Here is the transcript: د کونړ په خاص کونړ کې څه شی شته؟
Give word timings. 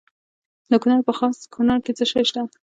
د 0.71 0.73
کونړ 0.81 0.99
په 1.07 1.13
خاص 1.17 1.37
کونړ 1.53 1.79
کې 1.85 1.91
څه 1.97 2.05
شی 2.11 2.23
شته؟ 2.29 2.41